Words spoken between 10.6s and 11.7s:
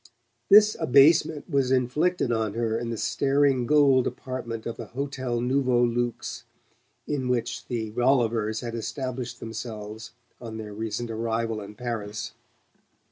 recent arrival